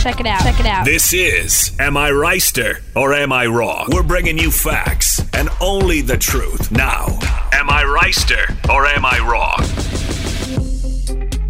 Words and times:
Check 0.00 0.18
it 0.18 0.26
out. 0.26 0.40
Check 0.40 0.58
it 0.58 0.64
out. 0.64 0.86
This 0.86 1.12
is 1.12 1.78
Am 1.78 1.94
I 1.94 2.10
Reister 2.10 2.80
or 2.96 3.12
Am 3.12 3.34
I 3.34 3.44
Wrong? 3.44 3.86
We're 3.92 4.02
bringing 4.02 4.38
you 4.38 4.50
facts 4.50 5.22
and 5.34 5.50
only 5.60 6.00
the 6.00 6.16
truth. 6.16 6.72
Now, 6.72 7.04
Am 7.52 7.68
I 7.68 7.82
Reister 7.82 8.48
or 8.74 8.86
Am 8.86 9.04
I 9.04 9.18
Wrong? 9.18 9.60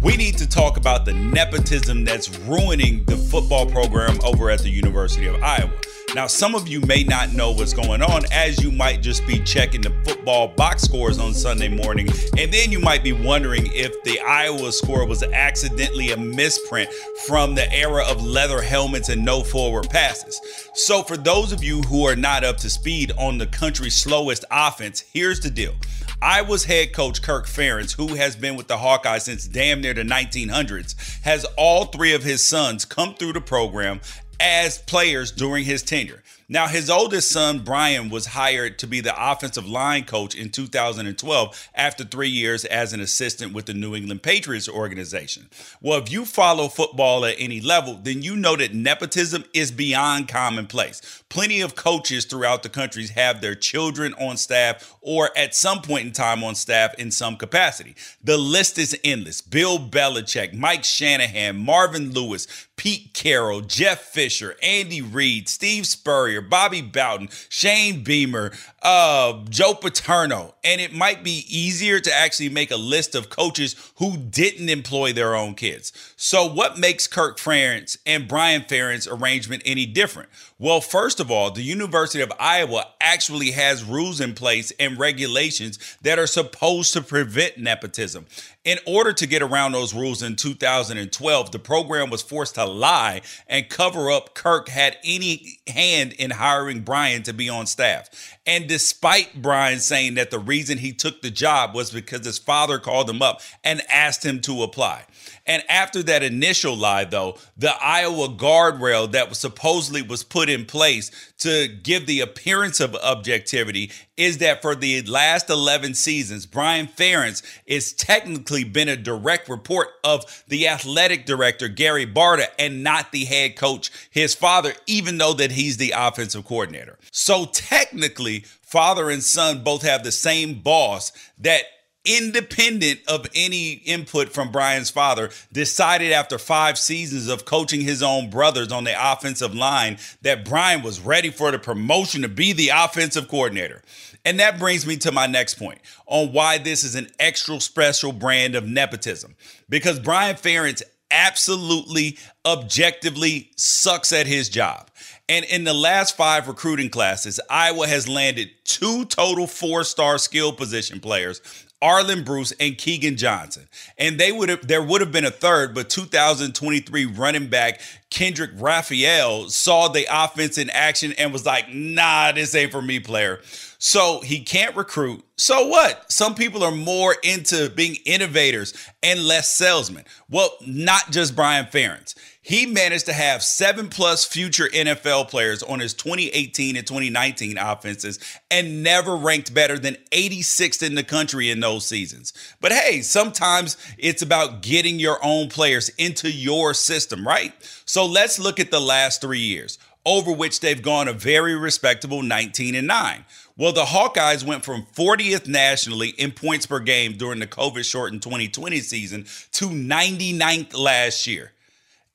We 0.01 0.17
need 0.17 0.37
to 0.37 0.49
talk 0.49 0.75
about 0.75 1.05
the 1.05 1.13
nepotism 1.13 2.03
that's 2.03 2.37
ruining 2.39 3.05
the 3.05 3.15
football 3.15 3.67
program 3.67 4.19
over 4.21 4.49
at 4.49 4.59
the 4.59 4.69
University 4.69 5.27
of 5.27 5.41
Iowa. 5.41 5.71
Now, 6.13 6.27
some 6.27 6.55
of 6.55 6.67
you 6.67 6.81
may 6.81 7.03
not 7.03 7.31
know 7.31 7.51
what's 7.51 7.71
going 7.71 8.01
on 8.01 8.23
as 8.33 8.61
you 8.61 8.69
might 8.69 9.01
just 9.01 9.25
be 9.25 9.39
checking 9.39 9.79
the 9.79 9.91
football 10.03 10.49
box 10.49 10.81
scores 10.81 11.17
on 11.17 11.33
Sunday 11.33 11.69
morning. 11.69 12.09
And 12.37 12.53
then 12.53 12.69
you 12.69 12.79
might 12.79 13.01
be 13.01 13.13
wondering 13.13 13.67
if 13.67 14.03
the 14.03 14.19
Iowa 14.19 14.73
score 14.73 15.05
was 15.05 15.23
accidentally 15.23 16.11
a 16.11 16.17
misprint 16.17 16.91
from 17.25 17.55
the 17.55 17.71
era 17.73 18.03
of 18.09 18.21
leather 18.21 18.61
helmets 18.61 19.07
and 19.07 19.23
no 19.23 19.41
forward 19.41 19.89
passes. 19.89 20.41
So, 20.73 21.01
for 21.01 21.15
those 21.15 21.53
of 21.53 21.63
you 21.63 21.81
who 21.83 22.05
are 22.05 22.17
not 22.17 22.43
up 22.43 22.57
to 22.57 22.69
speed 22.69 23.13
on 23.17 23.37
the 23.37 23.47
country's 23.47 23.95
slowest 23.95 24.43
offense, 24.51 25.05
here's 25.13 25.39
the 25.39 25.49
deal. 25.49 25.75
Iowa's 26.21 26.65
head 26.65 26.93
coach 26.93 27.21
Kirk 27.21 27.47
Ferentz, 27.47 27.95
who 27.95 28.15
has 28.15 28.35
been 28.35 28.57
with 28.57 28.67
the 28.67 28.77
Hawkeyes 28.77 29.21
since 29.21 29.47
damn 29.47 29.79
near 29.79 29.93
the 29.93 30.03
1900s, 30.03 31.21
has 31.21 31.45
all 31.57 31.85
three 31.85 32.13
of 32.13 32.23
his 32.23 32.43
sons 32.43 32.83
come 32.83 33.15
through 33.15 33.33
the 33.33 33.41
program 33.41 34.01
as 34.41 34.79
players 34.79 35.31
during 35.31 35.63
his 35.63 35.83
tenure. 35.83 36.23
Now, 36.51 36.67
his 36.67 36.89
oldest 36.89 37.31
son, 37.31 37.59
Brian, 37.59 38.09
was 38.09 38.25
hired 38.25 38.77
to 38.79 38.87
be 38.87 38.99
the 38.99 39.15
offensive 39.17 39.65
line 39.65 40.03
coach 40.03 40.35
in 40.35 40.49
2012 40.49 41.69
after 41.73 42.03
three 42.03 42.27
years 42.27 42.65
as 42.65 42.91
an 42.91 42.99
assistant 42.99 43.53
with 43.53 43.67
the 43.67 43.73
New 43.73 43.95
England 43.95 44.21
Patriots 44.21 44.67
organization. 44.67 45.47
Well, 45.79 46.01
if 46.01 46.11
you 46.11 46.25
follow 46.25 46.67
football 46.67 47.23
at 47.23 47.37
any 47.39 47.61
level, 47.61 47.93
then 47.93 48.21
you 48.21 48.35
know 48.35 48.57
that 48.57 48.73
nepotism 48.73 49.45
is 49.53 49.71
beyond 49.71 50.27
commonplace. 50.27 51.23
Plenty 51.29 51.61
of 51.61 51.75
coaches 51.75 52.25
throughout 52.25 52.63
the 52.63 52.69
country 52.69 53.07
have 53.07 53.39
their 53.39 53.55
children 53.55 54.13
on 54.15 54.35
staff 54.35 54.93
or 54.99 55.29
at 55.37 55.55
some 55.55 55.81
point 55.81 56.05
in 56.05 56.11
time 56.11 56.43
on 56.43 56.55
staff 56.55 56.93
in 56.95 57.11
some 57.11 57.37
capacity. 57.37 57.95
The 58.25 58.37
list 58.37 58.77
is 58.77 58.99
endless. 59.05 59.39
Bill 59.39 59.79
Belichick, 59.79 60.53
Mike 60.53 60.83
Shanahan, 60.83 61.57
Marvin 61.57 62.11
Lewis, 62.11 62.67
Pete 62.81 63.13
Carroll, 63.13 63.61
Jeff 63.61 64.01
Fisher, 64.05 64.55
Andy 64.63 65.03
Reid, 65.03 65.47
Steve 65.47 65.85
Spurrier, 65.85 66.41
Bobby 66.41 66.81
Bowden, 66.81 67.29
Shane 67.47 68.03
Beamer, 68.03 68.53
uh, 68.81 69.43
Joe 69.49 69.73
Paterno. 69.73 70.55
And 70.63 70.81
it 70.81 70.93
might 70.93 71.23
be 71.23 71.45
easier 71.47 71.99
to 71.99 72.13
actually 72.13 72.49
make 72.49 72.71
a 72.71 72.77
list 72.77 73.15
of 73.15 73.29
coaches 73.29 73.75
who 73.97 74.17
didn't 74.17 74.69
employ 74.69 75.13
their 75.13 75.35
own 75.35 75.55
kids. 75.55 75.91
So, 76.15 76.45
what 76.45 76.77
makes 76.77 77.07
Kirk 77.07 77.37
Ferentz 77.37 77.97
and 78.05 78.27
Brian 78.27 78.61
Ferentz 78.61 79.07
arrangement 79.11 79.63
any 79.65 79.85
different? 79.85 80.29
Well, 80.59 80.79
first 80.79 81.19
of 81.19 81.31
all, 81.31 81.49
the 81.49 81.63
University 81.63 82.21
of 82.21 82.31
Iowa 82.39 82.85
actually 83.01 83.51
has 83.51 83.83
rules 83.83 84.21
in 84.21 84.35
place 84.35 84.71
and 84.79 84.99
regulations 84.99 85.79
that 86.03 86.19
are 86.19 86.27
supposed 86.27 86.93
to 86.93 87.01
prevent 87.01 87.57
nepotism. 87.57 88.27
In 88.63 88.77
order 88.85 89.11
to 89.11 89.25
get 89.25 89.41
around 89.41 89.71
those 89.71 89.95
rules 89.95 90.21
in 90.21 90.35
2012, 90.35 91.51
the 91.51 91.57
program 91.57 92.11
was 92.11 92.21
forced 92.21 92.55
to 92.55 92.65
lie 92.65 93.21
and 93.47 93.69
cover 93.69 94.11
up 94.11 94.35
Kirk 94.35 94.69
had 94.69 94.97
any 95.03 95.57
hand 95.65 96.13
in 96.13 96.29
hiring 96.29 96.81
Brian 96.81 97.23
to 97.23 97.33
be 97.33 97.49
on 97.49 97.65
staff. 97.65 98.37
And 98.45 98.67
despite 98.71 99.41
Brian 99.41 99.81
saying 99.81 100.13
that 100.13 100.31
the 100.31 100.39
reason 100.39 100.77
he 100.77 100.93
took 100.93 101.21
the 101.21 101.29
job 101.29 101.75
was 101.75 101.91
because 101.91 102.25
his 102.25 102.39
father 102.39 102.79
called 102.79 103.09
him 103.09 103.21
up 103.21 103.41
and 103.65 103.81
asked 103.89 104.25
him 104.25 104.39
to 104.39 104.63
apply. 104.63 105.03
And 105.51 105.63
after 105.67 106.01
that 106.03 106.23
initial 106.23 106.77
lie, 106.77 107.03
though, 107.03 107.37
the 107.57 107.73
Iowa 107.83 108.29
guardrail 108.29 109.11
that 109.11 109.27
was 109.27 109.37
supposedly 109.37 110.01
was 110.01 110.23
put 110.23 110.47
in 110.47 110.63
place 110.63 111.11
to 111.39 111.67
give 111.67 112.05
the 112.05 112.21
appearance 112.21 112.79
of 112.79 112.95
objectivity 112.95 113.91
is 114.15 114.37
that 114.37 114.61
for 114.61 114.75
the 114.75 115.01
last 115.01 115.49
11 115.49 115.95
seasons, 115.95 116.45
Brian 116.45 116.87
Ferentz 116.87 117.43
is 117.65 117.91
technically 117.91 118.63
been 118.63 118.87
a 118.87 118.95
direct 118.95 119.49
report 119.49 119.89
of 120.05 120.45
the 120.47 120.69
athletic 120.69 121.25
director, 121.25 121.67
Gary 121.67 122.07
Barta, 122.07 122.45
and 122.57 122.81
not 122.81 123.11
the 123.11 123.25
head 123.25 123.57
coach, 123.57 123.91
his 124.09 124.33
father, 124.33 124.71
even 124.87 125.17
though 125.17 125.33
that 125.33 125.51
he's 125.51 125.75
the 125.75 125.93
offensive 125.93 126.45
coordinator. 126.45 126.97
So 127.11 127.43
technically, 127.43 128.45
father 128.61 129.09
and 129.09 129.21
son 129.21 129.65
both 129.65 129.81
have 129.81 130.05
the 130.05 130.13
same 130.13 130.61
boss 130.61 131.11
that 131.39 131.63
independent 132.05 132.99
of 133.07 133.27
any 133.35 133.73
input 133.73 134.29
from 134.29 134.51
Brian's 134.51 134.89
father, 134.89 135.29
decided 135.51 136.11
after 136.11 136.37
five 136.37 136.77
seasons 136.77 137.27
of 137.27 137.45
coaching 137.45 137.81
his 137.81 138.01
own 138.01 138.29
brothers 138.29 138.71
on 138.71 138.83
the 138.83 139.11
offensive 139.11 139.53
line 139.53 139.97
that 140.21 140.45
Brian 140.45 140.81
was 140.81 140.99
ready 140.99 141.29
for 141.29 141.51
the 141.51 141.59
promotion 141.59 142.21
to 142.23 142.27
be 142.27 142.53
the 142.53 142.69
offensive 142.69 143.27
coordinator. 143.27 143.81
And 144.25 144.39
that 144.39 144.59
brings 144.59 144.85
me 144.85 144.97
to 144.97 145.11
my 145.11 145.27
next 145.27 145.55
point 145.55 145.79
on 146.05 146.31
why 146.31 146.57
this 146.57 146.83
is 146.83 146.95
an 146.95 147.07
extra 147.19 147.59
special 147.59 148.11
brand 148.11 148.55
of 148.55 148.67
nepotism. 148.67 149.35
Because 149.69 149.99
Brian 149.99 150.35
Ferentz 150.35 150.83
absolutely, 151.09 152.17
objectively 152.45 153.51
sucks 153.57 154.13
at 154.13 154.27
his 154.27 154.47
job. 154.49 154.89
And 155.27 155.45
in 155.45 155.63
the 155.63 155.73
last 155.73 156.17
five 156.17 156.47
recruiting 156.47 156.89
classes, 156.89 157.39
Iowa 157.49 157.87
has 157.87 158.07
landed 158.07 158.49
two 158.63 159.05
total 159.05 159.47
four 159.47 159.83
star 159.83 160.17
skill 160.17 160.51
position 160.51 160.99
players 160.99 161.41
Arland 161.81 162.25
Bruce 162.25 162.51
and 162.59 162.75
Keagan 162.75 163.17
Johnson. 163.17 163.67
And 163.97 164.19
they 164.19 164.31
would 164.31 164.49
have 164.49 164.67
there 164.67 164.83
would 164.83 165.01
have 165.01 165.11
been 165.11 165.25
a 165.25 165.31
third, 165.31 165.73
but 165.73 165.89
2023 165.89 167.05
running 167.05 167.47
back 167.47 167.81
Kendrick 168.11 168.51
Raphael 168.55 169.49
saw 169.49 169.87
the 169.87 170.05
offense 170.11 170.57
in 170.57 170.69
action 170.69 171.13
and 171.17 171.31
was 171.31 171.45
like, 171.45 171.73
nah, 171.73 172.31
this 172.33 172.53
ain't 172.53 172.71
for 172.71 172.81
me, 172.81 172.99
player. 172.99 173.39
So 173.79 174.19
he 174.19 174.41
can't 174.41 174.75
recruit. 174.75 175.23
So 175.37 175.67
what? 175.67 176.11
Some 176.11 176.35
people 176.35 176.63
are 176.63 176.71
more 176.71 177.15
into 177.23 177.69
being 177.71 177.95
innovators 178.05 178.75
and 179.01 179.23
less 179.23 179.51
salesmen. 179.51 180.03
Well, 180.29 180.51
not 180.67 181.09
just 181.09 181.35
Brian 181.35 181.65
Ferentz. 181.65 182.13
He 182.43 182.65
managed 182.65 183.05
to 183.05 183.13
have 183.13 183.43
seven 183.43 183.87
plus 183.87 184.25
future 184.25 184.67
NFL 184.67 185.29
players 185.29 185.61
on 185.61 185.79
his 185.79 185.93
2018 185.93 186.75
and 186.75 186.87
2019 186.87 187.59
offenses 187.59 188.17
and 188.49 188.81
never 188.81 189.15
ranked 189.15 189.53
better 189.53 189.77
than 189.77 189.95
86th 190.11 190.81
in 190.81 190.95
the 190.95 191.03
country 191.03 191.51
in 191.51 191.59
those 191.59 191.85
seasons. 191.85 192.33
But 192.59 192.71
hey, 192.71 193.01
sometimes 193.01 193.77
it's 193.99 194.23
about 194.23 194.63
getting 194.63 194.99
your 194.99 195.19
own 195.23 195.49
players 195.49 195.89
into 195.99 196.31
your 196.31 196.73
system, 196.73 197.27
right? 197.27 197.53
So 197.85 198.07
let's 198.07 198.39
look 198.39 198.59
at 198.59 198.71
the 198.71 198.81
last 198.81 199.21
three 199.21 199.39
years, 199.39 199.77
over 200.03 200.31
which 200.31 200.61
they've 200.61 200.81
gone 200.81 201.07
a 201.07 201.13
very 201.13 201.55
respectable 201.55 202.23
19 202.23 202.73
and 202.73 202.87
9. 202.87 203.23
Well, 203.55 203.71
the 203.71 203.85
Hawkeyes 203.85 204.43
went 204.43 204.65
from 204.65 204.87
40th 204.95 205.47
nationally 205.47 206.09
in 206.09 206.31
points 206.31 206.65
per 206.65 206.79
game 206.79 207.17
during 207.17 207.39
the 207.39 207.45
COVID 207.45 207.85
shortened 207.85 208.23
2020 208.23 208.79
season 208.79 209.25
to 209.51 209.65
99th 209.67 210.75
last 210.75 211.27
year. 211.27 211.51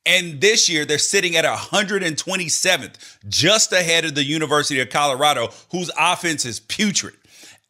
And 0.07 0.41
this 0.41 0.69
year, 0.71 0.85
they're 0.85 0.99
sitting 0.99 1.37
at 1.37 1.45
127th, 1.45 3.19
just 3.29 3.73
ahead 3.73 4.05
of 4.05 4.15
the 4.15 4.25
University 4.25 4.81
of 4.81 4.89
Colorado, 4.89 5.51
whose 5.73 5.91
offense 5.99 6.47
is 6.47 6.61
putrid. 6.61 7.17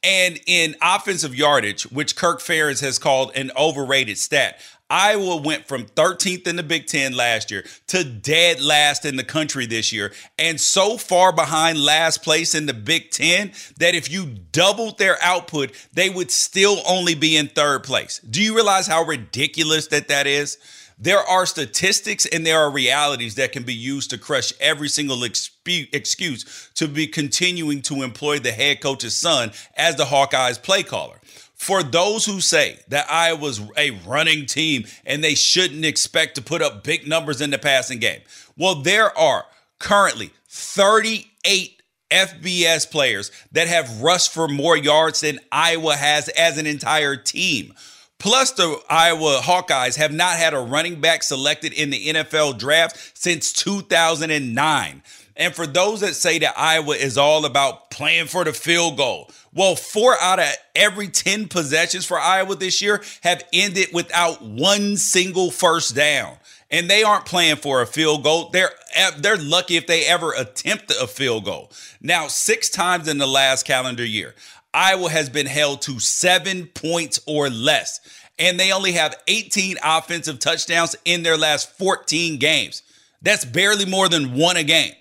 And 0.03 0.39
in 0.47 0.77
offensive 0.83 1.35
yardage, 1.35 1.85
which 1.85 2.15
Kirk 2.15 2.41
Ferentz 2.41 2.81
has 2.83 2.99
called 2.99 3.33
an 3.35 3.51
overrated 3.57 4.19
stat, 4.19 4.61
Iowa 4.89 5.37
went 5.37 5.67
from 5.67 5.87
13th 5.87 6.47
in 6.47 6.55
the 6.55 6.63
Big 6.63 6.87
Ten 6.87 7.17
last 7.17 7.51
year 7.51 7.65
to 7.89 8.05
dead 8.05 8.61
last 8.61 9.05
in 9.05 9.17
the 9.17 9.25
country 9.25 9.67
this 9.67 9.93
year, 9.93 10.13
and 10.39 10.61
so 10.61 10.97
far 10.97 11.33
behind 11.33 11.83
last 11.83 12.23
place 12.23 12.55
in 12.55 12.67
the 12.67 12.75
Big 12.75 13.11
Ten 13.11 13.51
that 13.79 13.97
if 13.97 14.09
you 14.09 14.27
doubled 14.53 14.99
their 14.99 15.19
output, 15.23 15.73
they 15.93 16.09
would 16.09 16.31
still 16.31 16.83
only 16.87 17.17
be 17.17 17.37
in 17.37 17.49
third 17.49 17.83
place. 17.83 18.21
Do 18.21 18.41
you 18.41 18.55
realize 18.55 18.87
how 18.87 19.03
ridiculous 19.03 19.89
that 19.89 20.07
that 20.07 20.29
is? 20.29 20.57
There 20.99 21.19
are 21.19 21.45
statistics 21.45 22.25
and 22.25 22.47
there 22.47 22.59
are 22.59 22.71
realities 22.71 23.35
that 23.35 23.53
can 23.53 23.65
be 23.65 23.75
used 23.75 24.11
to 24.11 24.19
crush 24.19 24.53
every 24.61 24.89
single 24.89 25.25
excuse 25.25 26.71
to 26.75 26.89
be 26.89 27.07
continuing 27.07 27.83
to 27.83 28.03
employ 28.03 28.39
the 28.39 28.53
head 28.53 28.81
coach's 28.81 29.15
son 29.15 29.53
as 29.77 29.97
the 29.97 30.05
Hawkeyes 30.05 30.63
play 30.63 30.83
caller. 30.83 31.21
For 31.55 31.83
those 31.83 32.25
who 32.25 32.41
say 32.41 32.79
that 32.89 33.11
Iowa's 33.11 33.61
a 33.77 33.91
running 34.07 34.47
team 34.47 34.85
and 35.05 35.23
they 35.23 35.35
shouldn't 35.35 35.85
expect 35.85 36.35
to 36.37 36.43
put 36.43 36.63
up 36.63 36.85
big 36.85 37.07
numbers 37.07 37.41
in 37.41 37.51
the 37.51 37.59
passing 37.59 37.99
game, 37.99 38.21
well, 38.57 38.77
there 38.77 39.17
are 39.19 39.45
currently 39.79 40.31
38 40.49 41.83
FBS 42.11 42.91
players 42.91 43.31
that 43.53 43.69
have 43.69 44.01
rushed 44.01 44.33
for 44.33 44.49
more 44.49 44.77
yards 44.77 45.21
than 45.21 45.41
Iowa 45.53 45.95
has 45.95 46.29
as 46.31 46.57
an 46.57 46.67
entire 46.67 47.17
team. 47.17 47.75
Plus, 48.19 48.53
the 48.53 48.81
Iowa 48.89 49.41
Hawkeyes 49.43 49.97
have 49.97 50.13
not 50.13 50.37
had 50.37 50.55
a 50.55 50.59
running 50.59 51.01
back 51.01 51.23
selected 51.23 51.73
in 51.73 51.91
the 51.91 52.07
NFL 52.07 52.59
draft 52.59 53.13
since 53.15 53.53
2009. 53.53 55.03
And 55.37 55.55
for 55.55 55.67
those 55.67 56.01
that 56.01 56.15
say 56.15 56.39
that 56.39 56.59
Iowa 56.59 56.97
is 56.97 57.19
all 57.19 57.45
about 57.45 57.91
playing 57.91 58.27
for 58.27 58.45
the 58.45 58.55
field 58.55 58.97
goal, 58.97 59.31
well, 59.53 59.77
four 59.77 60.17
out 60.21 60.39
of 60.39 60.51
every 60.75 61.09
10 61.09 61.49
possessions 61.49 62.07
for 62.07 62.19
Iowa 62.19 62.57
this 62.57 62.81
year 62.81 63.03
have 63.23 63.45
ended 63.53 63.89
without 63.93 64.43
one 64.43 64.97
single 64.97 65.51
first 65.51 65.95
down. 65.95 66.37
And 66.71 66.91
they 66.91 67.03
aren't 67.05 67.27
playing 67.27 67.57
for 67.57 67.81
a 67.81 67.87
field 67.87 68.25
goal. 68.25 68.49
They're 68.49 68.73
eh, 68.95 69.13
they're 69.19 69.37
lucky 69.37 69.77
if 69.77 69.87
they 69.87 70.05
ever 70.05 70.33
attempt 70.33 70.91
a 70.91 71.07
field 71.07 71.45
goal. 71.45 71.71
Now, 72.01 72.27
six 72.27 72.69
times 72.69 73.07
in 73.07 73.19
the 73.19 73.27
last 73.27 73.65
calendar 73.65 74.05
year, 74.05 74.35
Iowa 74.77 75.09
has 75.09 75.31
been 75.31 75.47
held 75.47 75.81
to 75.83 75.99
seven 75.99 76.67
points 76.67 77.19
or 77.27 77.49
less, 77.49 77.99
and 78.39 78.61
they 78.61 78.73
only 78.73 78.93
have 78.93 79.17
18 79.27 79.79
offensive 79.83 80.39
touchdowns 80.39 80.95
in 81.07 81.23
their 81.23 81.39
last 81.39 81.71
14 81.79 82.39
games. 82.39 82.83
That's 83.23 83.47
barely 83.47 83.87
more 83.87 84.11
than 84.11 84.35
one 84.35 84.59
a 84.59 84.63
game. 84.63 84.93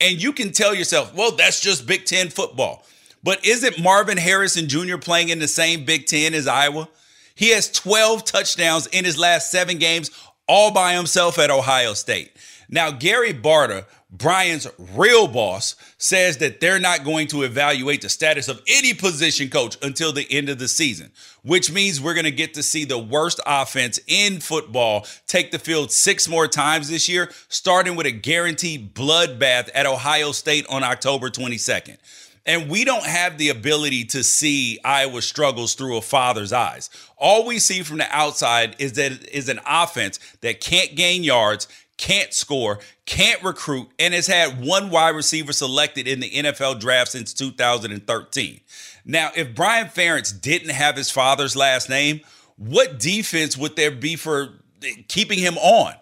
And 0.00 0.20
you 0.20 0.32
can 0.32 0.50
tell 0.50 0.74
yourself, 0.74 1.14
well, 1.14 1.30
that's 1.30 1.60
just 1.60 1.86
Big 1.86 2.04
Ten 2.04 2.30
football. 2.30 2.84
But 3.22 3.46
isn't 3.46 3.80
Marvin 3.80 4.18
Harrison 4.18 4.68
Jr. 4.68 4.96
playing 4.96 5.28
in 5.28 5.38
the 5.38 5.46
same 5.46 5.84
Big 5.84 6.06
Ten 6.06 6.34
as 6.34 6.48
Iowa? 6.48 6.88
He 7.36 7.50
has 7.50 7.70
12 7.70 8.24
touchdowns 8.24 8.88
in 8.88 9.04
his 9.04 9.16
last 9.16 9.52
seven 9.52 9.78
games, 9.78 10.10
all 10.48 10.72
by 10.72 10.94
himself 10.94 11.38
at 11.38 11.48
Ohio 11.48 11.94
State. 11.94 12.32
Now, 12.72 12.90
Gary 12.90 13.34
Barta, 13.34 13.84
Brian's 14.10 14.66
real 14.78 15.28
boss 15.28 15.76
says 15.98 16.38
that 16.38 16.58
they're 16.58 16.78
not 16.78 17.04
going 17.04 17.28
to 17.28 17.42
evaluate 17.42 18.00
the 18.00 18.08
status 18.08 18.48
of 18.48 18.62
any 18.66 18.94
position 18.94 19.50
coach 19.50 19.76
until 19.82 20.10
the 20.10 20.26
end 20.30 20.48
of 20.48 20.58
the 20.58 20.68
season, 20.68 21.12
which 21.42 21.70
means 21.70 22.00
we're 22.00 22.14
going 22.14 22.24
to 22.24 22.30
get 22.30 22.54
to 22.54 22.62
see 22.62 22.86
the 22.86 22.98
worst 22.98 23.40
offense 23.44 24.00
in 24.06 24.40
football 24.40 25.06
take 25.26 25.50
the 25.50 25.58
field 25.58 25.92
six 25.92 26.26
more 26.26 26.48
times 26.48 26.88
this 26.88 27.10
year, 27.10 27.30
starting 27.48 27.94
with 27.94 28.06
a 28.06 28.10
guaranteed 28.10 28.94
bloodbath 28.94 29.68
at 29.74 29.84
Ohio 29.84 30.32
State 30.32 30.66
on 30.70 30.82
October 30.82 31.28
22nd. 31.28 31.98
And 32.44 32.68
we 32.68 32.84
don't 32.84 33.04
have 33.04 33.38
the 33.38 33.50
ability 33.50 34.04
to 34.06 34.24
see 34.24 34.80
Iowa 34.84 35.22
struggles 35.22 35.74
through 35.74 35.96
a 35.96 36.02
father's 36.02 36.52
eyes. 36.52 36.90
All 37.16 37.46
we 37.46 37.60
see 37.60 37.82
from 37.82 37.98
the 37.98 38.08
outside 38.10 38.74
is 38.80 38.94
that 38.94 39.12
it 39.12 39.28
is 39.28 39.48
an 39.48 39.60
offense 39.64 40.18
that 40.40 40.60
can't 40.60 40.96
gain 40.96 41.22
yards, 41.22 41.68
can't 42.02 42.34
score, 42.34 42.80
can't 43.06 43.40
recruit, 43.44 43.88
and 43.96 44.12
has 44.12 44.26
had 44.26 44.60
one 44.60 44.90
wide 44.90 45.14
receiver 45.14 45.52
selected 45.52 46.08
in 46.08 46.18
the 46.18 46.30
NFL 46.30 46.80
draft 46.80 47.12
since 47.12 47.32
2013. 47.32 48.60
Now, 49.04 49.30
if 49.36 49.54
Brian 49.54 49.86
Ferentz 49.86 50.38
didn't 50.38 50.70
have 50.70 50.96
his 50.96 51.12
father's 51.12 51.54
last 51.54 51.88
name, 51.88 52.20
what 52.56 52.98
defense 52.98 53.56
would 53.56 53.76
there 53.76 53.92
be 53.92 54.16
for 54.16 54.48
keeping 55.06 55.38
him 55.38 55.56
on? 55.58 55.94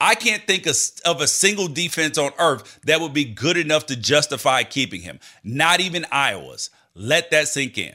I 0.00 0.16
can't 0.16 0.42
think 0.44 0.66
of, 0.66 0.76
of, 1.04 1.20
a 1.20 1.28
single 1.28 1.68
defense 1.68 2.18
on 2.18 2.32
earth 2.40 2.80
that 2.86 3.00
would 3.00 3.14
be 3.14 3.24
good 3.24 3.56
enough 3.56 3.86
to 3.86 3.96
justify 3.96 4.64
keeping 4.64 5.02
him. 5.02 5.20
Not 5.44 5.78
even 5.78 6.04
Iowa's. 6.10 6.70
Let 6.96 7.30
that 7.30 7.46
sink 7.46 7.78
in. 7.78 7.94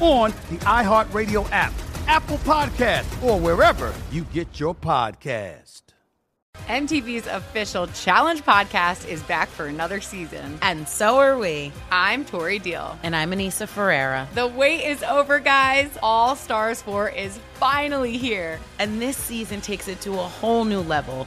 on 0.00 0.30
the 0.50 0.56
iHeartRadio 0.58 1.48
app, 1.52 1.72
Apple 2.06 2.38
Podcast, 2.38 3.22
or 3.22 3.38
wherever 3.38 3.94
you 4.10 4.24
get 4.24 4.58
your 4.58 4.74
podcast. 4.74 5.82
MTV's 6.68 7.26
official 7.26 7.88
Challenge 7.88 8.44
podcast 8.44 9.08
is 9.08 9.20
back 9.24 9.48
for 9.48 9.66
another 9.66 10.00
season. 10.00 10.58
And 10.62 10.88
so 10.88 11.18
are 11.18 11.36
we. 11.36 11.72
I'm 11.90 12.24
Tori 12.24 12.58
Deal. 12.60 12.96
And 13.02 13.16
I'm 13.16 13.32
Aneesa 13.32 13.66
Ferreira. 13.66 14.28
The 14.34 14.46
wait 14.46 14.84
is 14.84 15.02
over, 15.02 15.40
guys. 15.40 15.90
All 16.02 16.36
Stars 16.36 16.80
4 16.82 17.08
is 17.10 17.38
finally 17.54 18.16
here. 18.16 18.60
And 18.78 19.02
this 19.02 19.16
season 19.16 19.60
takes 19.60 19.88
it 19.88 20.00
to 20.02 20.12
a 20.12 20.16
whole 20.22 20.64
new 20.64 20.80
level. 20.80 21.26